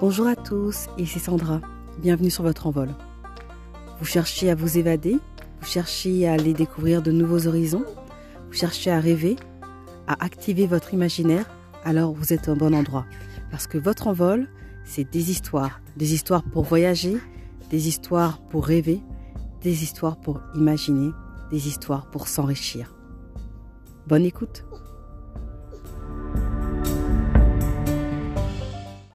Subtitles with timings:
[0.00, 1.60] Bonjour à tous, ici Sandra.
[1.98, 2.90] Bienvenue sur votre envol.
[3.98, 5.18] Vous cherchez à vous évader,
[5.60, 7.84] vous cherchez à aller découvrir de nouveaux horizons,
[8.46, 9.34] vous cherchez à rêver,
[10.06, 11.50] à activer votre imaginaire,
[11.84, 13.06] alors vous êtes au bon endroit.
[13.50, 14.48] Parce que votre envol,
[14.84, 15.80] c'est des histoires.
[15.96, 17.16] Des histoires pour voyager,
[17.68, 19.00] des histoires pour rêver,
[19.62, 21.10] des histoires pour imaginer,
[21.50, 22.94] des histoires pour s'enrichir.
[24.06, 24.64] Bonne écoute